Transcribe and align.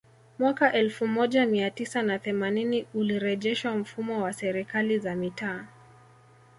Mwaka 0.39 0.73
elfu 0.73 1.07
moja 1.07 1.45
mia 1.45 1.71
tisa 1.71 2.01
na 2.01 2.19
themanini 2.19 2.87
ulirejeshwa 2.93 3.75
mfumo 3.75 4.21
wa 4.23 4.33
Serikali 4.33 4.99
za 4.99 5.15
Mitaa 5.15 5.65